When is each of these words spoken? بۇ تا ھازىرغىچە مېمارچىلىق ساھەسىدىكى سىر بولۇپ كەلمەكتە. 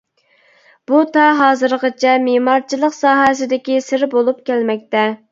بۇ 0.91 1.01
تا 1.17 1.25
ھازىرغىچە 1.41 2.13
مېمارچىلىق 2.23 2.95
ساھەسىدىكى 2.99 3.75
سىر 3.89 4.07
بولۇپ 4.15 4.41
كەلمەكتە. 4.51 5.05